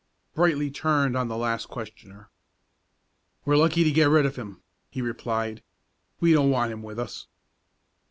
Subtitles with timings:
[0.33, 2.31] Brightly turned on the last questioner.
[3.45, 5.61] "We're lucky to get rid of him," he replied.
[6.19, 7.27] "We don't want him with us."